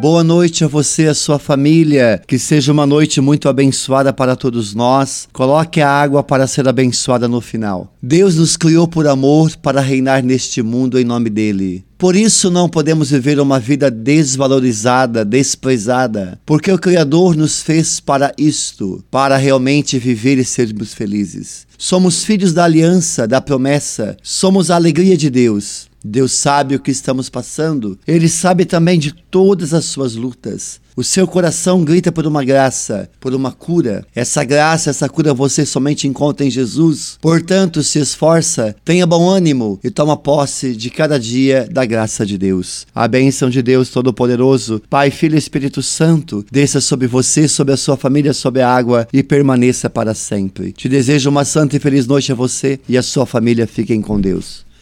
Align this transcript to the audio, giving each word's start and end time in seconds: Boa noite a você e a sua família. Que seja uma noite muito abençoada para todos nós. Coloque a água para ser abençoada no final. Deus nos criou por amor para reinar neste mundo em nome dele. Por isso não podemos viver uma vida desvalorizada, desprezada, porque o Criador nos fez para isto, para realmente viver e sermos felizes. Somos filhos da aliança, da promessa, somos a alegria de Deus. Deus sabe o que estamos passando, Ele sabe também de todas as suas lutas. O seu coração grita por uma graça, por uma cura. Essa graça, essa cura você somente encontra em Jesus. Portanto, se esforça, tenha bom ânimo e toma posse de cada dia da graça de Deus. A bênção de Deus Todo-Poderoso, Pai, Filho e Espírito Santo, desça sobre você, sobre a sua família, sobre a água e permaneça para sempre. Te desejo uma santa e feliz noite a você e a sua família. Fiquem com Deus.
Boa 0.00 0.22
noite 0.22 0.62
a 0.62 0.68
você 0.68 1.06
e 1.06 1.08
a 1.08 1.14
sua 1.14 1.40
família. 1.40 2.22
Que 2.24 2.38
seja 2.38 2.70
uma 2.70 2.86
noite 2.86 3.20
muito 3.20 3.48
abençoada 3.48 4.12
para 4.12 4.36
todos 4.36 4.72
nós. 4.72 5.28
Coloque 5.32 5.80
a 5.80 5.90
água 5.90 6.22
para 6.22 6.46
ser 6.46 6.68
abençoada 6.68 7.26
no 7.26 7.40
final. 7.40 7.92
Deus 8.00 8.36
nos 8.36 8.56
criou 8.56 8.86
por 8.86 9.08
amor 9.08 9.56
para 9.56 9.80
reinar 9.80 10.22
neste 10.22 10.62
mundo 10.62 11.00
em 11.00 11.04
nome 11.04 11.28
dele. 11.28 11.84
Por 11.98 12.14
isso 12.14 12.48
não 12.48 12.68
podemos 12.68 13.10
viver 13.10 13.40
uma 13.40 13.58
vida 13.58 13.90
desvalorizada, 13.90 15.24
desprezada, 15.24 16.38
porque 16.46 16.70
o 16.70 16.78
Criador 16.78 17.34
nos 17.34 17.60
fez 17.60 17.98
para 17.98 18.32
isto, 18.38 19.02
para 19.10 19.36
realmente 19.36 19.98
viver 19.98 20.38
e 20.38 20.44
sermos 20.44 20.94
felizes. 20.94 21.66
Somos 21.76 22.22
filhos 22.22 22.52
da 22.52 22.62
aliança, 22.62 23.26
da 23.26 23.40
promessa, 23.40 24.16
somos 24.22 24.70
a 24.70 24.76
alegria 24.76 25.16
de 25.16 25.28
Deus. 25.28 25.87
Deus 26.04 26.32
sabe 26.32 26.74
o 26.74 26.80
que 26.80 26.90
estamos 26.90 27.28
passando, 27.28 27.98
Ele 28.06 28.28
sabe 28.28 28.64
também 28.64 28.98
de 28.98 29.12
todas 29.12 29.74
as 29.74 29.84
suas 29.84 30.14
lutas. 30.14 30.80
O 30.98 31.04
seu 31.04 31.28
coração 31.28 31.84
grita 31.84 32.10
por 32.10 32.26
uma 32.26 32.42
graça, 32.42 33.08
por 33.20 33.32
uma 33.32 33.52
cura. 33.52 34.04
Essa 34.12 34.42
graça, 34.42 34.90
essa 34.90 35.08
cura 35.08 35.32
você 35.32 35.64
somente 35.64 36.08
encontra 36.08 36.44
em 36.44 36.50
Jesus. 36.50 37.16
Portanto, 37.20 37.84
se 37.84 38.00
esforça, 38.00 38.74
tenha 38.84 39.06
bom 39.06 39.28
ânimo 39.28 39.78
e 39.84 39.90
toma 39.90 40.16
posse 40.16 40.74
de 40.74 40.90
cada 40.90 41.16
dia 41.16 41.68
da 41.70 41.84
graça 41.84 42.26
de 42.26 42.36
Deus. 42.36 42.84
A 42.92 43.06
bênção 43.06 43.48
de 43.48 43.62
Deus 43.62 43.90
Todo-Poderoso, 43.90 44.82
Pai, 44.90 45.12
Filho 45.12 45.36
e 45.36 45.38
Espírito 45.38 45.84
Santo, 45.84 46.44
desça 46.50 46.80
sobre 46.80 47.06
você, 47.06 47.46
sobre 47.46 47.74
a 47.74 47.76
sua 47.76 47.96
família, 47.96 48.34
sobre 48.34 48.62
a 48.62 48.68
água 48.68 49.06
e 49.12 49.22
permaneça 49.22 49.88
para 49.88 50.14
sempre. 50.14 50.72
Te 50.72 50.88
desejo 50.88 51.30
uma 51.30 51.44
santa 51.44 51.76
e 51.76 51.78
feliz 51.78 52.08
noite 52.08 52.32
a 52.32 52.34
você 52.34 52.80
e 52.88 52.98
a 52.98 53.04
sua 53.04 53.24
família. 53.24 53.68
Fiquem 53.68 54.02
com 54.02 54.20
Deus. 54.20 54.67